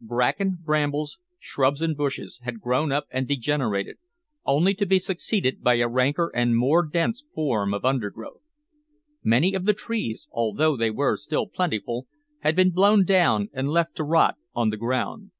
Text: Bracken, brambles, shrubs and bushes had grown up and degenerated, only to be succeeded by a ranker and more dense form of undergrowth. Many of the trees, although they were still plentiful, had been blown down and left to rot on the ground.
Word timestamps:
Bracken, 0.00 0.56
brambles, 0.64 1.18
shrubs 1.38 1.82
and 1.82 1.94
bushes 1.94 2.40
had 2.44 2.60
grown 2.62 2.90
up 2.90 3.04
and 3.10 3.28
degenerated, 3.28 3.98
only 4.46 4.72
to 4.72 4.86
be 4.86 4.98
succeeded 4.98 5.62
by 5.62 5.74
a 5.74 5.86
ranker 5.86 6.32
and 6.34 6.56
more 6.56 6.82
dense 6.86 7.26
form 7.34 7.74
of 7.74 7.84
undergrowth. 7.84 8.40
Many 9.22 9.52
of 9.52 9.66
the 9.66 9.74
trees, 9.74 10.28
although 10.32 10.78
they 10.78 10.90
were 10.90 11.16
still 11.16 11.46
plentiful, 11.46 12.06
had 12.38 12.56
been 12.56 12.70
blown 12.70 13.04
down 13.04 13.50
and 13.52 13.68
left 13.68 13.94
to 13.96 14.04
rot 14.04 14.36
on 14.54 14.70
the 14.70 14.78
ground. 14.78 15.30